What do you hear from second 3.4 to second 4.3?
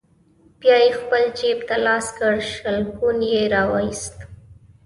راوايست: